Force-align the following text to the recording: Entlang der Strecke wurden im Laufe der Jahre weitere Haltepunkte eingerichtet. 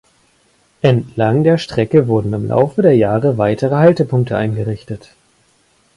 Entlang 0.81 1.43
der 1.43 1.59
Strecke 1.59 2.07
wurden 2.07 2.33
im 2.33 2.47
Laufe 2.47 2.81
der 2.81 2.95
Jahre 2.97 3.37
weitere 3.37 3.75
Haltepunkte 3.75 4.35
eingerichtet. 4.35 5.09